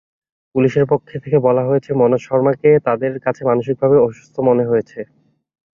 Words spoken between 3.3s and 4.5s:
মানসিকভাবে অসুস্থ